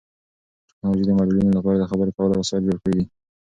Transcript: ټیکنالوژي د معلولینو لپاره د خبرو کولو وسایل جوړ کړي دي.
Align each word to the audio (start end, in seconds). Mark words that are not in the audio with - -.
ټیکنالوژي 0.79 1.03
د 1.07 1.11
معلولینو 1.19 1.57
لپاره 1.57 1.77
د 1.77 1.83
خبرو 1.91 2.15
کولو 2.17 2.33
وسایل 2.41 2.63
جوړ 2.67 2.77
کړي 2.83 2.93
دي. 2.97 3.05